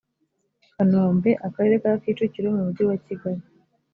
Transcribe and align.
kanombe 0.73 1.31
akarere 1.47 1.75
ka 1.83 1.91
kicukiro 2.01 2.47
mu 2.55 2.61
mujyi 2.67 2.83
wakigali 2.89 3.43